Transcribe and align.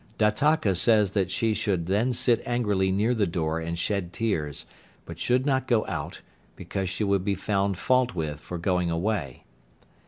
Dattaka 0.17 0.75
says 0.75 1.11
that 1.11 1.29
she 1.29 1.53
should 1.53 1.85
then 1.85 2.11
sit 2.11 2.41
angrily 2.43 2.91
near 2.91 3.13
the 3.13 3.27
door 3.27 3.59
and 3.59 3.77
shed 3.77 4.11
tears, 4.11 4.65
but 5.05 5.19
should 5.19 5.45
not 5.45 5.67
go 5.67 5.85
out, 5.85 6.23
because 6.55 6.89
she 6.89 7.03
would 7.03 7.23
be 7.23 7.35
found 7.35 7.77
fault 7.77 8.15
with 8.15 8.39
for 8.39 8.57
going 8.57 8.89
away. 8.89 9.43